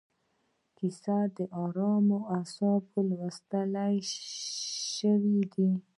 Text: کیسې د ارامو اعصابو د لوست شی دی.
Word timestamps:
کیسې 0.77 1.19
د 1.35 1.37
ارامو 1.63 2.19
اعصابو 2.37 2.87
د 3.05 3.07
لوست 3.09 3.49
شی 4.93 5.13
دی. 5.53 5.69